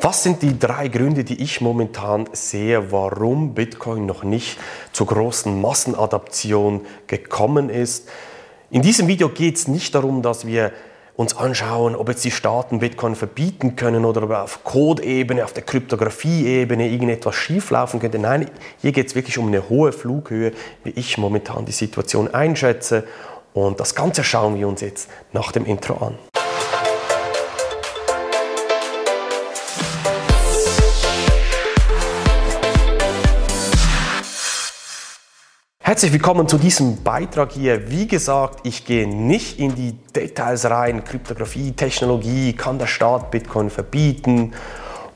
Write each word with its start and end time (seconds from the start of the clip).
Was 0.00 0.22
sind 0.22 0.42
die 0.42 0.56
drei 0.56 0.86
Gründe, 0.86 1.24
die 1.24 1.42
ich 1.42 1.60
momentan 1.60 2.28
sehe, 2.32 2.92
warum 2.92 3.54
Bitcoin 3.54 4.06
noch 4.06 4.22
nicht 4.22 4.56
zur 4.92 5.08
großen 5.08 5.60
Massenadaption 5.60 6.86
gekommen 7.08 7.68
ist? 7.68 8.08
In 8.70 8.82
diesem 8.82 9.08
Video 9.08 9.28
geht 9.28 9.56
es 9.56 9.66
nicht 9.66 9.96
darum, 9.96 10.22
dass 10.22 10.46
wir 10.46 10.72
uns 11.16 11.36
anschauen, 11.36 11.96
ob 11.96 12.08
jetzt 12.10 12.24
die 12.24 12.30
Staaten 12.30 12.78
Bitcoin 12.78 13.16
verbieten 13.16 13.74
können 13.74 14.04
oder 14.04 14.22
ob 14.22 14.30
auf 14.30 14.62
Code-Ebene, 14.62 15.44
auf 15.44 15.52
der 15.52 15.64
Kryptographie-Ebene 15.64 16.88
irgendetwas 16.88 17.34
schieflaufen 17.34 17.98
könnte. 17.98 18.20
Nein, 18.20 18.48
hier 18.80 18.92
geht 18.92 19.08
es 19.08 19.16
wirklich 19.16 19.36
um 19.36 19.48
eine 19.48 19.68
hohe 19.68 19.90
Flughöhe, 19.90 20.52
wie 20.84 20.90
ich 20.90 21.18
momentan 21.18 21.64
die 21.64 21.72
Situation 21.72 22.32
einschätze. 22.32 23.02
Und 23.52 23.80
das 23.80 23.96
Ganze 23.96 24.22
schauen 24.22 24.56
wir 24.60 24.68
uns 24.68 24.80
jetzt 24.80 25.10
nach 25.32 25.50
dem 25.50 25.66
Intro 25.66 25.96
an. 25.96 26.27
Herzlich 35.88 36.12
willkommen 36.12 36.46
zu 36.46 36.58
diesem 36.58 37.02
Beitrag 37.02 37.52
hier. 37.52 37.90
Wie 37.90 38.06
gesagt, 38.06 38.60
ich 38.64 38.84
gehe 38.84 39.08
nicht 39.08 39.58
in 39.58 39.74
die 39.74 39.92
Details 40.14 40.66
rein, 40.66 41.02
Kryptographie, 41.02 41.72
Technologie, 41.72 42.52
kann 42.52 42.78
der 42.78 42.86
Staat 42.86 43.30
Bitcoin 43.30 43.70
verbieten 43.70 44.52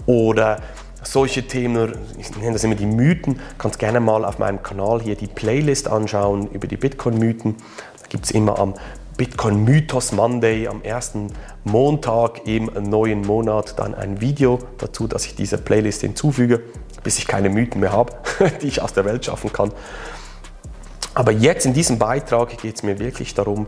oder 0.06 0.62
solche 1.02 1.46
Themen, 1.46 1.94
ich 2.16 2.34
nenne 2.34 2.54
das 2.54 2.64
immer 2.64 2.74
die 2.74 2.86
Mythen, 2.86 3.38
kannst 3.58 3.78
gerne 3.78 4.00
mal 4.00 4.24
auf 4.24 4.38
meinem 4.38 4.62
Kanal 4.62 5.02
hier 5.02 5.14
die 5.14 5.26
Playlist 5.26 5.88
anschauen 5.88 6.48
über 6.52 6.66
die 6.66 6.78
Bitcoin-Mythen. 6.78 7.56
Da 8.00 8.06
gibt 8.08 8.24
es 8.24 8.30
immer 8.30 8.58
am 8.58 8.72
Bitcoin 9.18 9.64
Mythos 9.64 10.12
Monday, 10.12 10.68
am 10.68 10.80
ersten 10.80 11.34
Montag 11.64 12.46
im 12.46 12.70
neuen 12.80 13.20
Monat, 13.20 13.78
dann 13.78 13.94
ein 13.94 14.22
Video 14.22 14.58
dazu, 14.78 15.06
dass 15.06 15.26
ich 15.26 15.34
diese 15.34 15.58
Playlist 15.58 16.00
hinzufüge, 16.00 16.62
bis 17.02 17.18
ich 17.18 17.26
keine 17.26 17.50
Mythen 17.50 17.82
mehr 17.82 17.92
habe, 17.92 18.14
die 18.62 18.68
ich 18.68 18.80
aus 18.80 18.94
der 18.94 19.04
Welt 19.04 19.26
schaffen 19.26 19.52
kann. 19.52 19.70
Aber 21.14 21.32
jetzt 21.32 21.66
in 21.66 21.74
diesem 21.74 21.98
Beitrag 21.98 22.56
geht 22.58 22.76
es 22.76 22.82
mir 22.82 22.98
wirklich 22.98 23.34
darum, 23.34 23.66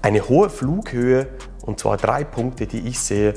eine 0.00 0.28
hohe 0.28 0.50
Flughöhe, 0.50 1.28
und 1.64 1.78
zwar 1.78 1.96
drei 1.96 2.24
Punkte, 2.24 2.66
die 2.66 2.88
ich 2.88 2.98
sehe, 2.98 3.34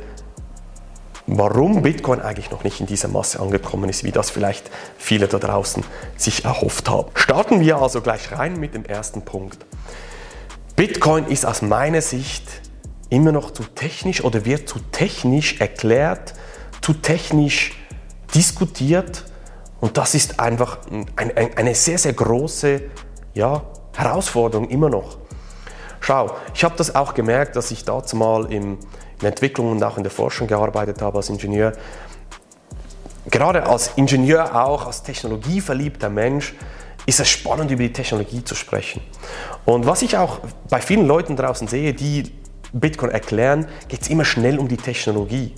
warum 1.27 1.81
Bitcoin 1.81 2.21
eigentlich 2.21 2.51
noch 2.51 2.63
nicht 2.63 2.79
in 2.79 2.87
dieser 2.87 3.07
Masse 3.07 3.39
angekommen 3.39 3.89
ist, 3.89 4.03
wie 4.03 4.11
das 4.11 4.29
vielleicht 4.29 4.69
viele 4.97 5.27
da 5.27 5.37
draußen 5.37 5.83
sich 6.17 6.45
erhofft 6.45 6.89
haben. 6.89 7.09
Starten 7.15 7.59
wir 7.59 7.77
also 7.77 8.01
gleich 8.01 8.31
rein 8.31 8.59
mit 8.59 8.73
dem 8.73 8.85
ersten 8.85 9.23
Punkt. 9.23 9.65
Bitcoin 10.75 11.27
ist 11.27 11.45
aus 11.45 11.61
meiner 11.61 12.01
Sicht 12.01 12.43
immer 13.09 13.31
noch 13.31 13.51
zu 13.51 13.63
technisch 13.63 14.23
oder 14.23 14.45
wird 14.45 14.67
zu 14.67 14.79
technisch 14.91 15.59
erklärt, 15.59 16.33
zu 16.81 16.93
technisch 16.93 17.73
diskutiert 18.33 19.23
und 19.79 19.97
das 19.97 20.15
ist 20.15 20.39
einfach 20.39 20.79
eine 21.15 21.75
sehr, 21.75 21.97
sehr 21.97 22.13
große 22.13 22.81
ja, 23.35 23.61
Herausforderung 23.93 24.69
immer 24.69 24.89
noch. 24.89 25.17
Schau, 25.99 26.31
ich 26.53 26.63
habe 26.63 26.75
das 26.77 26.95
auch 26.95 27.13
gemerkt, 27.13 27.55
dass 27.55 27.69
ich 27.71 27.85
dazu 27.85 28.15
mal 28.15 28.51
in 28.51 28.77
der 29.21 29.29
Entwicklung 29.29 29.71
und 29.71 29.83
auch 29.83 29.97
in 29.97 30.03
der 30.03 30.11
Forschung 30.11 30.47
gearbeitet 30.47 31.01
habe 31.01 31.17
als 31.17 31.29
Ingenieur. 31.29 31.73
Gerade 33.29 33.65
als 33.65 33.91
Ingenieur 33.95 34.55
auch, 34.55 34.85
als 34.87 35.03
technologieverliebter 35.03 36.09
Mensch, 36.09 36.53
ist 37.05 37.19
es 37.19 37.29
spannend, 37.29 37.71
über 37.71 37.83
die 37.83 37.93
Technologie 37.93 38.43
zu 38.43 38.55
sprechen. 38.55 39.01
Und 39.65 39.85
was 39.85 40.01
ich 40.01 40.17
auch 40.17 40.39
bei 40.69 40.79
vielen 40.79 41.05
Leuten 41.05 41.35
draußen 41.35 41.67
sehe, 41.67 41.93
die 41.93 42.31
Bitcoin 42.71 43.11
erklären, 43.11 43.67
geht 43.87 44.01
es 44.01 44.09
immer 44.09 44.25
schnell 44.25 44.59
um 44.59 44.67
die 44.67 44.77
Technologie. 44.77 45.53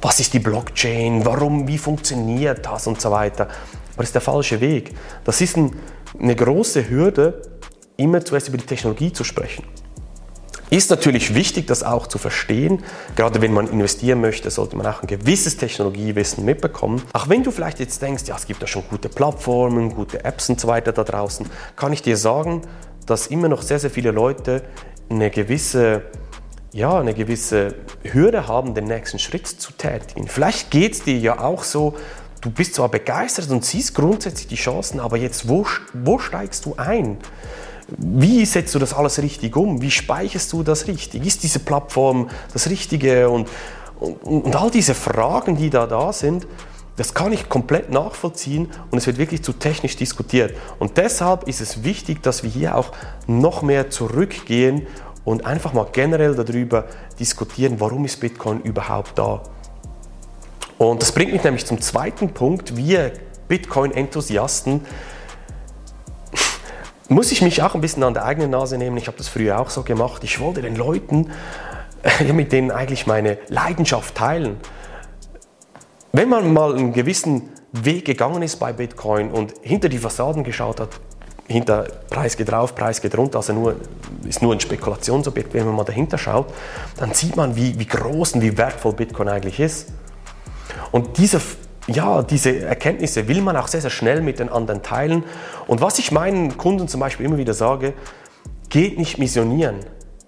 Was 0.00 0.20
ist 0.20 0.32
die 0.34 0.38
Blockchain? 0.38 1.24
Warum? 1.24 1.66
Wie 1.66 1.78
funktioniert 1.78 2.66
das 2.66 2.86
und 2.86 3.00
so 3.00 3.10
weiter? 3.10 3.44
Aber 3.44 4.02
das 4.02 4.06
ist 4.06 4.14
der 4.14 4.22
falsche 4.22 4.60
Weg. 4.60 4.94
Das 5.24 5.40
ist 5.40 5.56
ein 5.56 5.72
eine 6.18 6.36
große 6.36 6.88
Hürde, 6.88 7.42
immer 7.96 8.24
zuerst 8.24 8.48
über 8.48 8.58
die 8.58 8.66
Technologie 8.66 9.12
zu 9.12 9.24
sprechen. 9.24 9.64
Ist 10.70 10.90
natürlich 10.90 11.34
wichtig, 11.34 11.66
das 11.66 11.82
auch 11.82 12.06
zu 12.06 12.18
verstehen. 12.18 12.82
Gerade 13.14 13.40
wenn 13.40 13.52
man 13.52 13.68
investieren 13.68 14.20
möchte, 14.20 14.50
sollte 14.50 14.76
man 14.76 14.86
auch 14.86 15.02
ein 15.02 15.06
gewisses 15.06 15.56
Technologiewissen 15.56 16.44
mitbekommen. 16.44 17.02
Auch 17.12 17.28
wenn 17.28 17.44
du 17.44 17.50
vielleicht 17.50 17.78
jetzt 17.78 18.02
denkst, 18.02 18.24
ja, 18.26 18.34
es 18.34 18.46
gibt 18.46 18.62
da 18.62 18.66
schon 18.66 18.82
gute 18.90 19.08
Plattformen, 19.08 19.94
gute 19.94 20.24
Apps 20.24 20.48
und 20.48 20.58
so 20.58 20.66
weiter 20.66 20.92
da 20.92 21.04
draußen, 21.04 21.46
kann 21.76 21.92
ich 21.92 22.02
dir 22.02 22.16
sagen, 22.16 22.62
dass 23.06 23.26
immer 23.26 23.48
noch 23.48 23.62
sehr, 23.62 23.78
sehr 23.78 23.90
viele 23.90 24.10
Leute 24.10 24.62
eine 25.10 25.30
gewisse, 25.30 26.02
ja, 26.72 26.98
eine 26.98 27.14
gewisse 27.14 27.74
Hürde 28.02 28.48
haben, 28.48 28.74
den 28.74 28.86
nächsten 28.86 29.18
Schritt 29.18 29.46
zu 29.46 29.72
tätigen. 29.72 30.26
Vielleicht 30.26 30.70
geht 30.70 30.94
es 30.94 31.04
dir 31.04 31.18
ja 31.18 31.40
auch 31.40 31.62
so, 31.62 31.94
du 32.44 32.50
bist 32.50 32.74
zwar 32.74 32.90
begeistert 32.90 33.50
und 33.50 33.64
siehst 33.64 33.94
grundsätzlich 33.94 34.46
die 34.46 34.56
Chancen, 34.56 35.00
aber 35.00 35.16
jetzt, 35.16 35.48
wo, 35.48 35.66
wo 35.94 36.18
steigst 36.18 36.66
du 36.66 36.74
ein? 36.76 37.16
Wie 37.96 38.44
setzt 38.44 38.74
du 38.74 38.78
das 38.78 38.92
alles 38.92 39.20
richtig 39.20 39.56
um? 39.56 39.80
Wie 39.80 39.90
speicherst 39.90 40.52
du 40.52 40.62
das 40.62 40.86
richtig? 40.86 41.26
Ist 41.26 41.42
diese 41.42 41.58
Plattform 41.58 42.28
das 42.52 42.68
Richtige? 42.68 43.30
Und, 43.30 43.48
und, 43.98 44.44
und 44.44 44.56
all 44.56 44.70
diese 44.70 44.94
Fragen, 44.94 45.56
die 45.56 45.70
da 45.70 45.86
da 45.86 46.12
sind, 46.12 46.46
das 46.96 47.14
kann 47.14 47.32
ich 47.32 47.48
komplett 47.48 47.90
nachvollziehen 47.90 48.70
und 48.90 48.98
es 48.98 49.06
wird 49.06 49.16
wirklich 49.16 49.42
zu 49.42 49.54
technisch 49.54 49.96
diskutiert. 49.96 50.54
Und 50.78 50.98
deshalb 50.98 51.48
ist 51.48 51.62
es 51.62 51.82
wichtig, 51.82 52.22
dass 52.22 52.42
wir 52.42 52.50
hier 52.50 52.76
auch 52.76 52.92
noch 53.26 53.62
mehr 53.62 53.90
zurückgehen 53.90 54.86
und 55.24 55.46
einfach 55.46 55.72
mal 55.72 55.86
generell 55.90 56.34
darüber 56.34 56.84
diskutieren, 57.18 57.80
warum 57.80 58.04
ist 58.04 58.20
Bitcoin 58.20 58.60
überhaupt 58.60 59.18
da? 59.18 59.42
Und 60.90 61.02
das 61.02 61.12
bringt 61.12 61.32
mich 61.32 61.42
nämlich 61.44 61.66
zum 61.66 61.80
zweiten 61.80 62.30
Punkt. 62.34 62.76
Wir 62.76 63.12
Bitcoin-Enthusiasten 63.48 64.84
muss 67.08 67.32
ich 67.32 67.42
mich 67.42 67.62
auch 67.62 67.74
ein 67.74 67.80
bisschen 67.80 68.02
an 68.02 68.14
der 68.14 68.24
eigenen 68.24 68.50
Nase 68.50 68.78
nehmen. 68.78 68.96
Ich 68.96 69.06
habe 69.06 69.18
das 69.18 69.28
früher 69.28 69.60
auch 69.60 69.70
so 69.70 69.82
gemacht. 69.82 70.24
Ich 70.24 70.40
wollte 70.40 70.62
den 70.62 70.76
Leuten, 70.76 71.30
ja, 72.26 72.32
mit 72.32 72.52
denen 72.52 72.70
eigentlich 72.70 73.06
meine 73.06 73.38
Leidenschaft 73.48 74.14
teilen. 74.14 74.56
Wenn 76.12 76.28
man 76.28 76.52
mal 76.52 76.74
einen 76.74 76.92
gewissen 76.92 77.50
Weg 77.72 78.04
gegangen 78.04 78.42
ist 78.42 78.56
bei 78.56 78.72
Bitcoin 78.72 79.30
und 79.30 79.52
hinter 79.62 79.88
die 79.88 79.98
Fassaden 79.98 80.44
geschaut 80.44 80.80
hat, 80.80 80.90
hinter 81.46 81.86
Preis 82.08 82.36
geht 82.36 82.52
rauf, 82.52 82.74
Preis 82.74 83.02
geht 83.02 83.18
runter, 83.18 83.38
also 83.38 83.52
nur, 83.52 83.76
ist 84.26 84.40
nur 84.40 84.52
ein 84.52 84.60
Spekulationsobjekt, 84.60 85.52
wenn 85.52 85.66
man 85.66 85.74
mal 85.74 85.84
dahinter 85.84 86.16
schaut, 86.16 86.46
dann 86.96 87.12
sieht 87.12 87.36
man, 87.36 87.54
wie, 87.56 87.78
wie 87.78 87.86
groß 87.86 88.34
und 88.34 88.42
wie 88.42 88.56
wertvoll 88.56 88.94
Bitcoin 88.94 89.28
eigentlich 89.28 89.60
ist. 89.60 89.88
Und 90.94 91.18
diese, 91.18 91.40
ja, 91.88 92.22
diese 92.22 92.60
Erkenntnisse 92.60 93.26
will 93.26 93.40
man 93.40 93.56
auch 93.56 93.66
sehr, 93.66 93.80
sehr 93.80 93.90
schnell 93.90 94.20
mit 94.20 94.38
den 94.38 94.48
anderen 94.48 94.80
teilen. 94.84 95.24
Und 95.66 95.80
was 95.80 95.98
ich 95.98 96.12
meinen 96.12 96.56
Kunden 96.56 96.86
zum 96.86 97.00
Beispiel 97.00 97.26
immer 97.26 97.36
wieder 97.36 97.52
sage, 97.52 97.94
geht 98.68 98.96
nicht 98.96 99.18
missionieren. 99.18 99.80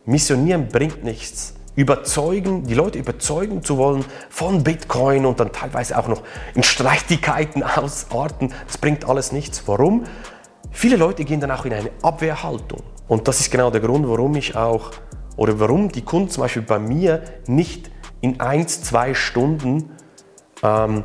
Missionieren 0.07 0.67
bringt 0.67 1.05
nichts. 1.05 1.55
Überzeugen, 1.77 2.65
die 2.65 2.75
Leute 2.75 2.99
überzeugen 2.99 3.63
zu 3.63 3.79
wollen 3.79 4.05
von 4.29 4.65
Bitcoin 4.65 5.25
und 5.25 5.39
dann 5.39 5.53
teilweise 5.53 5.97
auch 5.97 6.09
noch 6.09 6.23
in 6.57 6.65
Streitigkeiten 6.65 7.63
ausarten, 7.77 8.53
das 8.67 8.79
bringt 8.79 9.09
alles 9.09 9.31
nichts. 9.31 9.63
Warum? 9.69 10.03
Viele 10.73 10.97
Leute 10.97 11.25
gehen 11.25 11.39
dann 11.39 11.53
auch 11.53 11.65
in 11.65 11.75
eine 11.75 11.91
Abwehrhaltung. 12.03 12.83
Und 13.07 13.29
das 13.29 13.39
ist 13.39 13.53
genau 13.53 13.71
der 13.71 13.83
Grund, 13.83 14.09
warum 14.09 14.35
ich 14.35 14.57
auch, 14.57 14.91
oder 15.37 15.61
warum 15.61 15.93
die 15.93 16.03
Kunden 16.03 16.29
zum 16.29 16.43
Beispiel 16.43 16.63
bei 16.63 16.81
mir 16.81 17.23
nicht 17.47 17.89
in 18.21 18.41
eins, 18.41 18.83
zwei 18.83 19.15
Stunden 19.15 19.91
ähm, 20.67 21.05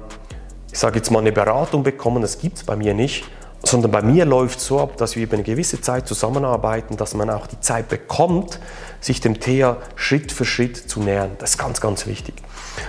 ich 0.71 0.79
sage 0.79 0.97
jetzt 0.97 1.11
mal, 1.11 1.19
eine 1.19 1.31
Beratung 1.31 1.83
bekommen, 1.83 2.21
das 2.21 2.39
gibt 2.39 2.57
es 2.57 2.63
bei 2.63 2.75
mir 2.75 2.93
nicht, 2.93 3.25
sondern 3.63 3.91
bei 3.91 4.01
mir 4.01 4.25
läuft 4.25 4.59
es 4.59 4.65
so 4.65 4.79
ab, 4.79 4.97
dass 4.97 5.15
wir 5.15 5.23
über 5.23 5.33
eine 5.33 5.43
gewisse 5.43 5.81
Zeit 5.81 6.07
zusammenarbeiten, 6.07 6.97
dass 6.97 7.13
man 7.13 7.29
auch 7.29 7.47
die 7.47 7.59
Zeit 7.59 7.89
bekommt, 7.89 8.59
sich 8.99 9.21
dem 9.21 9.39
Thea 9.39 9.77
Schritt 9.95 10.31
für 10.31 10.45
Schritt 10.45 10.77
zu 10.77 11.01
nähern. 11.01 11.31
Das 11.39 11.51
ist 11.51 11.57
ganz, 11.57 11.81
ganz 11.81 12.07
wichtig. 12.07 12.35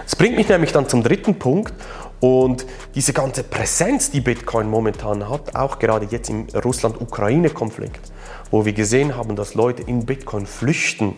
Das 0.05 0.17
bringt 0.17 0.37
mich 0.37 0.49
nämlich 0.49 0.73
dann 0.73 0.89
zum 0.89 1.03
dritten 1.03 1.39
Punkt 1.39 1.75
und 2.21 2.67
diese 2.95 3.13
ganze 3.13 3.43
Präsenz, 3.43 4.11
die 4.11 4.21
Bitcoin 4.21 4.71
momentan 4.71 5.29
hat, 5.29 5.57
auch 5.57 5.79
gerade 5.79 6.07
jetzt 6.11 6.31
im 6.31 6.47
Russland-Ukraine-Konflikt, 6.55 8.13
wo 8.51 8.65
wir 8.65 8.73
gesehen 8.73 9.17
haben, 9.17 9.35
dass 9.35 9.55
Leute 9.55 9.83
in 9.83 10.07
Bitcoin 10.07 10.47
flüchten, 10.47 11.17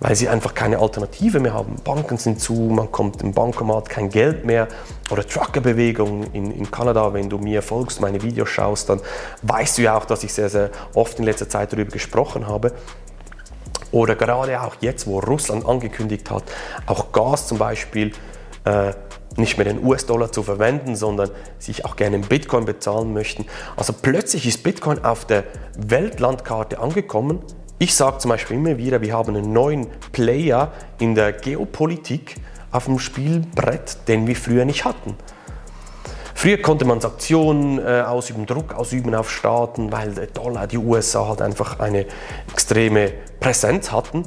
weil 0.00 0.14
sie 0.14 0.28
einfach 0.28 0.54
keine 0.54 0.78
Alternative 0.78 1.40
mehr 1.40 1.54
haben. 1.54 1.76
Banken 1.82 2.18
sind 2.18 2.40
zu, 2.40 2.52
man 2.52 2.92
kommt 2.92 3.22
im 3.22 3.32
Bankomat 3.32 3.88
kein 3.88 4.10
Geld 4.10 4.44
mehr. 4.44 4.68
Oder 5.10 5.26
Truckerbewegung 5.26 6.32
in, 6.32 6.52
in 6.52 6.70
Kanada, 6.70 7.12
wenn 7.12 7.28
du 7.28 7.38
mir 7.38 7.62
folgst, 7.62 8.00
meine 8.00 8.22
Videos 8.22 8.48
schaust, 8.48 8.88
dann 8.88 9.00
weißt 9.42 9.78
du 9.78 9.82
ja 9.82 9.96
auch, 9.96 10.04
dass 10.04 10.22
ich 10.22 10.32
sehr, 10.32 10.48
sehr 10.48 10.70
oft 10.94 11.18
in 11.18 11.24
letzter 11.24 11.48
Zeit 11.48 11.72
darüber 11.72 11.90
gesprochen 11.90 12.46
habe. 12.46 12.72
Oder 13.90 14.14
gerade 14.14 14.60
auch 14.60 14.76
jetzt, 14.80 15.06
wo 15.06 15.18
Russland 15.18 15.66
angekündigt 15.66 16.30
hat, 16.30 16.44
auch 16.86 17.10
Gas 17.10 17.48
zum 17.48 17.58
Beispiel 17.58 18.12
äh, 18.64 18.92
nicht 19.36 19.56
mehr 19.56 19.64
den 19.64 19.84
US-Dollar 19.84 20.30
zu 20.30 20.42
verwenden, 20.42 20.94
sondern 20.94 21.30
sich 21.58 21.84
auch 21.84 21.96
gerne 21.96 22.16
in 22.16 22.22
Bitcoin 22.22 22.64
bezahlen 22.64 23.12
möchten. 23.12 23.46
Also 23.76 23.92
plötzlich 23.92 24.46
ist 24.46 24.62
Bitcoin 24.62 25.04
auf 25.04 25.24
der 25.24 25.44
Weltlandkarte 25.76 26.78
angekommen 26.78 27.40
ich 27.78 27.94
sage 27.94 28.18
zum 28.18 28.30
Beispiel 28.30 28.56
immer 28.56 28.76
wieder, 28.76 29.00
wir 29.00 29.12
haben 29.12 29.36
einen 29.36 29.52
neuen 29.52 29.86
Player 30.12 30.72
in 30.98 31.14
der 31.14 31.32
Geopolitik, 31.32 32.36
auf 32.70 32.84
dem 32.84 32.98
Spielbrett, 32.98 34.08
den 34.08 34.26
wir 34.26 34.36
früher 34.36 34.64
nicht 34.64 34.84
hatten. 34.84 35.16
Früher 36.34 36.58
konnte 36.58 36.84
man 36.84 37.00
Sanktionen 37.00 37.78
äh, 37.78 38.02
ausüben, 38.02 38.46
Druck 38.46 38.74
ausüben 38.74 39.14
auf 39.14 39.30
Staaten, 39.30 39.90
weil 39.90 40.12
der 40.12 40.26
Dollar, 40.26 40.66
die 40.66 40.78
USA 40.78 41.26
halt 41.26 41.42
einfach 41.42 41.80
eine 41.80 42.06
extreme 42.52 43.12
Präsenz 43.40 43.90
hatten. 43.90 44.22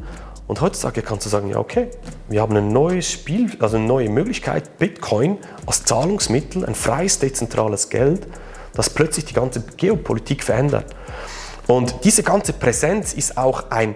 Und 0.47 0.59
heutzutage 0.59 1.03
kannst 1.03 1.25
du 1.25 1.29
sagen, 1.29 1.47
ja 1.49 1.57
okay, 1.57 1.87
wir 2.27 2.41
haben 2.41 2.57
ein 2.57 2.67
neues 2.67 3.09
Spiel, 3.09 3.51
also 3.59 3.77
eine 3.77 3.85
neue 3.85 4.09
Möglichkeit, 4.09 4.77
Bitcoin 4.77 5.37
als 5.65 5.85
Zahlungsmittel, 5.85 6.65
ein 6.65 6.75
freies, 6.75 7.19
dezentrales 7.19 7.89
Geld, 7.89 8.27
das 8.73 8.89
plötzlich 8.89 9.25
die 9.25 9.33
ganze 9.33 9.61
Geopolitik 9.77 10.43
verändert. 10.43 10.93
Und 11.67 12.03
diese 12.03 12.23
ganze 12.23 12.53
Präsenz 12.53 13.13
ist 13.13 13.37
auch 13.37 13.69
ein, 13.69 13.95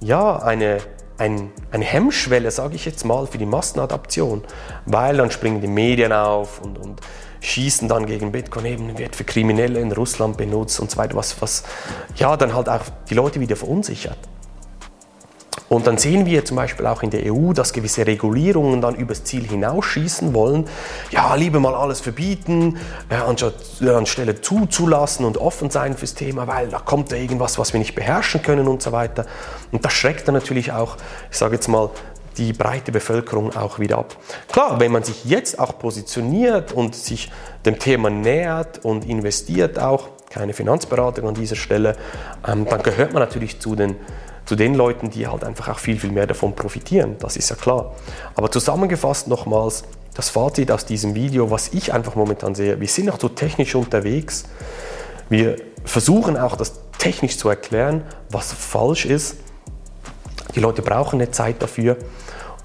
ja, 0.00 0.38
eine, 0.38 0.78
ein, 1.18 1.52
eine 1.70 1.84
Hemmschwelle, 1.84 2.50
sage 2.50 2.74
ich 2.74 2.84
jetzt 2.84 3.04
mal, 3.04 3.26
für 3.26 3.38
die 3.38 3.46
Massenadaption, 3.46 4.42
weil 4.86 5.16
dann 5.16 5.30
springen 5.30 5.60
die 5.60 5.68
Medien 5.68 6.12
auf 6.12 6.60
und, 6.60 6.78
und 6.78 7.00
schießen 7.40 7.88
dann 7.88 8.06
gegen 8.06 8.32
Bitcoin, 8.32 8.64
eben 8.64 8.98
wird 8.98 9.14
für 9.14 9.24
Kriminelle 9.24 9.80
in 9.80 9.92
Russland 9.92 10.36
benutzt 10.36 10.80
und 10.80 10.90
so 10.90 10.96
weiter, 10.96 11.14
was, 11.14 11.40
was 11.40 11.64
ja 12.16 12.36
dann 12.36 12.54
halt 12.54 12.68
auch 12.68 12.82
die 13.08 13.14
Leute 13.14 13.38
wieder 13.40 13.56
verunsichert. 13.56 14.18
Und 15.68 15.86
dann 15.86 15.96
sehen 15.96 16.26
wir 16.26 16.44
zum 16.44 16.56
Beispiel 16.56 16.86
auch 16.86 17.02
in 17.02 17.10
der 17.10 17.32
EU, 17.32 17.52
dass 17.52 17.72
gewisse 17.72 18.06
Regulierungen 18.06 18.80
dann 18.80 18.94
übers 18.94 19.24
Ziel 19.24 19.44
hinausschießen 19.44 20.34
wollen. 20.34 20.68
Ja, 21.10 21.34
lieber 21.34 21.58
mal 21.58 21.74
alles 21.74 22.00
verbieten, 22.00 22.78
äh, 23.08 23.14
äh, 23.14 23.90
anstelle 23.90 24.40
zuzulassen 24.40 25.24
und 25.24 25.38
offen 25.38 25.70
sein 25.70 25.96
fürs 25.96 26.14
Thema, 26.14 26.46
weil 26.46 26.68
da 26.68 26.78
kommt 26.78 27.12
da 27.12 27.16
irgendwas, 27.16 27.58
was 27.58 27.72
wir 27.72 27.78
nicht 27.78 27.94
beherrschen 27.94 28.42
können 28.42 28.68
und 28.68 28.82
so 28.82 28.92
weiter. 28.92 29.24
Und 29.72 29.84
das 29.84 29.94
schreckt 29.94 30.28
dann 30.28 30.34
natürlich 30.34 30.70
auch, 30.70 30.96
ich 31.30 31.38
sage 31.38 31.54
jetzt 31.54 31.68
mal, 31.68 31.90
die 32.36 32.52
breite 32.52 32.92
Bevölkerung 32.92 33.56
auch 33.56 33.78
wieder 33.78 33.98
ab. 33.98 34.16
Klar, 34.50 34.80
wenn 34.80 34.92
man 34.92 35.04
sich 35.04 35.24
jetzt 35.24 35.58
auch 35.58 35.78
positioniert 35.78 36.72
und 36.72 36.94
sich 36.94 37.30
dem 37.64 37.78
Thema 37.78 38.10
nähert 38.10 38.84
und 38.84 39.08
investiert 39.08 39.78
auch, 39.78 40.08
keine 40.30 40.52
Finanzberatung 40.52 41.28
an 41.28 41.34
dieser 41.34 41.54
Stelle, 41.54 41.96
ähm, 42.46 42.66
dann 42.68 42.82
gehört 42.82 43.12
man 43.12 43.22
natürlich 43.22 43.60
zu 43.60 43.76
den 43.76 43.96
zu 44.44 44.56
den 44.56 44.74
Leuten, 44.74 45.10
die 45.10 45.26
halt 45.26 45.44
einfach 45.44 45.68
auch 45.68 45.78
viel, 45.78 45.98
viel 45.98 46.12
mehr 46.12 46.26
davon 46.26 46.54
profitieren. 46.54 47.16
Das 47.18 47.36
ist 47.36 47.50
ja 47.50 47.56
klar. 47.56 47.94
Aber 48.34 48.50
zusammengefasst 48.50 49.28
nochmals 49.28 49.84
das 50.14 50.30
Fazit 50.30 50.70
aus 50.70 50.86
diesem 50.86 51.14
Video, 51.14 51.50
was 51.50 51.68
ich 51.72 51.92
einfach 51.92 52.14
momentan 52.14 52.54
sehe. 52.54 52.80
Wir 52.80 52.88
sind 52.88 53.10
auch 53.10 53.18
so 53.18 53.28
technisch 53.28 53.74
unterwegs. 53.74 54.44
Wir 55.28 55.56
versuchen 55.84 56.36
auch 56.36 56.56
das 56.56 56.74
technisch 56.98 57.36
zu 57.38 57.48
erklären, 57.48 58.04
was 58.30 58.52
falsch 58.52 59.06
ist. 59.06 59.36
Die 60.54 60.60
Leute 60.60 60.82
brauchen 60.82 61.20
eine 61.20 61.30
Zeit 61.30 61.62
dafür. 61.62 61.96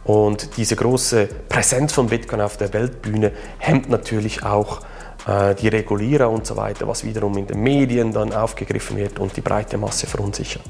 Und 0.03 0.57
diese 0.57 0.75
große 0.75 1.27
Präsenz 1.49 1.93
von 1.93 2.07
Bitcoin 2.07 2.41
auf 2.41 2.57
der 2.57 2.73
Weltbühne 2.73 3.31
hemmt 3.57 3.89
natürlich 3.89 4.43
auch 4.43 4.81
äh, 5.27 5.55
die 5.55 5.67
Regulierer 5.67 6.29
und 6.29 6.45
so 6.45 6.55
weiter, 6.55 6.87
was 6.87 7.03
wiederum 7.03 7.37
in 7.37 7.47
den 7.47 7.61
Medien 7.61 8.11
dann 8.13 8.33
aufgegriffen 8.33 8.97
wird 8.97 9.19
und 9.19 9.35
die 9.35 9.41
breite 9.41 9.77
Masse 9.77 10.07
verunsichert. 10.07 10.63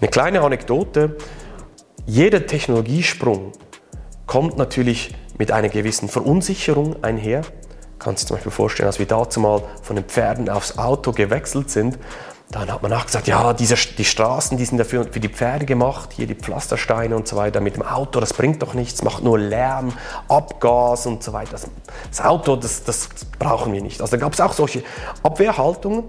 Eine 0.00 0.08
kleine 0.08 0.40
Anekdote. 0.40 1.16
Jeder 2.06 2.46
Technologiesprung 2.46 3.52
kommt 4.26 4.56
natürlich 4.56 5.14
mit 5.36 5.52
einer 5.52 5.68
gewissen 5.68 6.08
Verunsicherung 6.08 7.04
einher. 7.04 7.42
Kannst 7.98 8.22
du 8.22 8.28
zum 8.28 8.36
Beispiel 8.36 8.52
vorstellen, 8.52 8.86
als 8.86 8.98
wir 8.98 9.04
dazu 9.04 9.40
mal 9.40 9.62
von 9.82 9.96
den 9.96 10.06
Pferden 10.06 10.48
aufs 10.48 10.78
Auto 10.78 11.12
gewechselt 11.12 11.68
sind, 11.68 11.98
dann 12.50 12.72
hat 12.72 12.82
man 12.82 12.92
auch 12.94 13.04
gesagt, 13.04 13.28
ja, 13.28 13.52
diese, 13.52 13.76
die 13.76 14.04
Straßen, 14.06 14.56
die 14.56 14.64
sind 14.64 14.78
dafür 14.78 15.04
für 15.04 15.20
die 15.20 15.28
Pferde 15.28 15.66
gemacht, 15.66 16.14
hier 16.14 16.26
die 16.26 16.34
Pflastersteine 16.34 17.14
und 17.14 17.28
so 17.28 17.36
weiter. 17.36 17.60
Mit 17.60 17.76
dem 17.76 17.82
Auto, 17.82 18.20
das 18.20 18.32
bringt 18.32 18.62
doch 18.62 18.72
nichts, 18.72 19.02
macht 19.02 19.22
nur 19.22 19.38
Lärm, 19.38 19.92
Abgas 20.28 21.04
und 21.04 21.22
so 21.22 21.34
weiter. 21.34 21.52
Das, 21.52 21.68
das 22.08 22.20
Auto, 22.22 22.56
das, 22.56 22.84
das 22.84 23.10
brauchen 23.38 23.74
wir 23.74 23.82
nicht. 23.82 24.00
Also 24.00 24.16
da 24.16 24.16
gab 24.16 24.32
es 24.32 24.40
auch 24.40 24.54
solche 24.54 24.82
Abwehrhaltungen. 25.22 26.04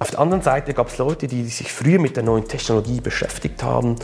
Auf 0.00 0.12
der 0.12 0.20
anderen 0.20 0.42
Seite 0.42 0.72
gab 0.72 0.88
es 0.88 0.96
Leute, 0.96 1.26
die 1.26 1.44
sich 1.44 1.70
früher 1.70 2.00
mit 2.00 2.16
der 2.16 2.22
neuen 2.22 2.48
Technologie 2.48 3.02
beschäftigt 3.02 3.62
haben, 3.62 3.96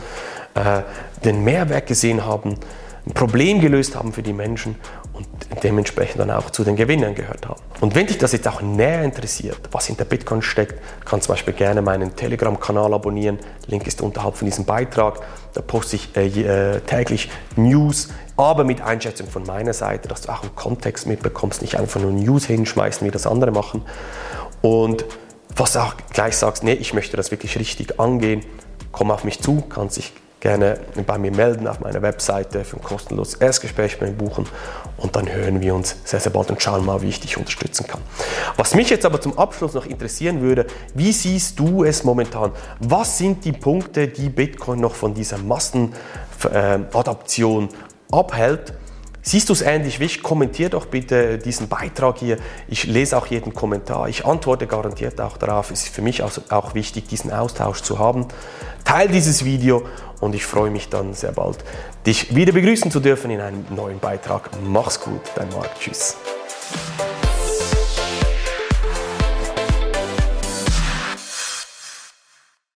äh, 0.55 0.83
den 1.25 1.43
Mehrwert 1.43 1.87
gesehen 1.87 2.27
haben, 2.27 2.59
ein 3.07 3.15
Problem 3.15 3.63
gelöst 3.63 3.97
haben 3.97 4.13
für 4.13 4.23
die 4.23 4.35
Menschen 4.35 4.77
und 5.15 5.27
dementsprechend 5.63 6.21
dann 6.21 6.31
auch 6.31 6.51
zu 6.51 6.65
den 6.65 6.77
Gewinnern 6.77 7.15
gehört 7.15 7.49
haben. 7.49 7.63
Und 7.81 7.95
wenn 7.95 8.07
dich 8.07 8.19
das 8.19 8.33
jetzt 8.33 8.47
auch 8.47 8.61
näher 8.61 9.05
interessiert, 9.05 9.59
was 9.73 9.87
hinter 9.87 10.05
Bitcoin 10.05 10.43
steckt, 10.43 10.75
kannst 11.07 11.25
du 11.25 11.29
zum 11.29 11.37
Beispiel 11.37 11.55
gerne 11.55 11.81
meinen 11.81 12.15
Telegram-Kanal 12.15 12.93
abonnieren. 12.93 13.39
Link 13.67 13.87
ist 13.87 14.03
unterhalb 14.03 14.37
von 14.37 14.45
diesem 14.45 14.67
Beitrag. 14.67 15.21
Da 15.55 15.63
poste 15.63 15.97
ich 15.97 16.15
äh, 16.15 16.27
äh, 16.27 16.81
täglich 16.81 17.31
News, 17.55 18.11
aber 18.37 18.65
mit 18.65 18.83
Einschätzung 18.83 19.29
von 19.29 19.45
meiner 19.45 19.73
Seite, 19.73 20.09
dass 20.09 20.21
du 20.21 20.29
auch 20.31 20.43
einen 20.43 20.55
Kontext 20.55 21.07
mitbekommst, 21.07 21.63
nicht 21.63 21.79
einfach 21.79 22.03
nur 22.03 22.11
News 22.11 22.45
hinschmeißen, 22.45 23.07
wie 23.07 23.11
das 23.11 23.27
andere 23.27 23.51
machen. 23.51 23.81
Und 24.61 25.07
was 25.57 25.73
du 25.73 25.81
auch 25.81 25.95
gleich 26.13 26.37
sagst, 26.37 26.63
nee, 26.63 26.75
ich 26.75 26.95
möchte 26.95 27.17
das 27.17 27.31
wirklich 27.31 27.59
richtig 27.59 27.99
angehen, 27.99 28.45
komm 28.93 29.11
auf 29.11 29.25
mich 29.25 29.41
zu, 29.41 29.63
kannst 29.69 29.97
dich 29.97 30.13
gerne 30.41 30.79
bei 31.07 31.17
mir 31.19 31.33
melden 31.33 31.67
auf 31.67 31.81
meiner 31.81 32.03
Webseite 32.03 32.65
für 32.65 32.77
ein 32.77 32.83
kostenloses 32.83 33.35
Erstgespräch 33.35 34.01
mit 34.01 34.11
mir 34.11 34.17
buchen 34.17 34.47
und 34.99 35.17
dann 35.17 35.33
hören 35.33 35.61
wir 35.61 35.75
uns 35.75 35.97
sehr, 36.05 36.21
sehr 36.21 36.31
bald 36.31 36.51
und 36.51 36.63
schauen 36.63 36.85
mal, 36.85 37.03
wie 37.03 37.09
ich 37.09 37.19
dich 37.21 37.39
unterstützen 37.39 37.87
kann. 37.87 38.03
Was 38.57 38.75
mich 38.75 38.91
jetzt 38.91 39.07
aber 39.07 39.21
zum 39.21 39.39
Abschluss 39.39 39.75
noch 39.75 39.87
interessieren 39.87 40.43
würde, 40.43 40.67
wie 40.95 41.13
siehst 41.13 41.59
du 41.59 41.85
es 41.85 42.05
momentan? 42.05 42.53
Was 42.81 43.19
sind 43.19 43.45
die 43.45 43.53
Punkte, 43.53 44.09
die 44.09 44.29
Bitcoin 44.29 44.81
noch 44.81 44.95
von 44.95 45.15
dieser 45.15 45.39
Massenadaption 45.39 47.69
abhält? 48.13 48.75
Siehst 49.29 49.49
du 49.49 49.55
es 49.55 49.61
ähnlich 49.61 49.99
wie 49.99 50.05
ich? 50.05 50.23
Kommentier 50.23 50.69
doch 50.69 50.87
bitte 50.87 51.37
diesen 51.39 51.67
Beitrag 51.67 52.19
hier. 52.19 52.37
Ich 52.69 52.85
lese 52.85 53.19
auch 53.19 53.27
jeden 53.27 53.53
Kommentar. 53.55 54.09
Ich 54.09 54.25
antworte 54.25 54.69
garantiert 54.69 55.21
auch 55.21 55.37
darauf. 55.37 55.73
Es 55.73 55.83
ist 55.83 55.93
für 55.93 56.01
mich 56.01 56.23
auch 56.23 56.75
wichtig, 56.75 57.09
diesen 57.09 57.33
Austausch 57.33 57.83
zu 57.83 57.99
haben. 57.99 58.29
Teil 58.85 59.09
dieses 59.09 59.45
Video 59.45 59.85
und 60.21 60.37
ich 60.37 60.47
freue 60.47 60.71
mich 60.71 60.91
dann 60.91 61.13
sehr 61.13 61.33
bald, 61.33 61.59
dich 62.07 62.37
wieder 62.37 62.53
begrüßen 62.53 62.93
zu 62.93 63.01
dürfen 63.01 63.33
in 63.33 63.41
einem 63.41 63.65
neuen 63.75 63.99
Beitrag. 63.99 64.49
Mach's 64.65 65.01
gut, 65.01 65.23
dein 65.35 65.49
Marc. 65.49 65.77
Tschüss. 65.81 66.17